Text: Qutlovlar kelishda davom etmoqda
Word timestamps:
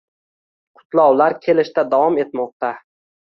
Qutlovlar 0.79 1.35
kelishda 1.43 1.85
davom 1.93 2.19
etmoqda 2.25 2.73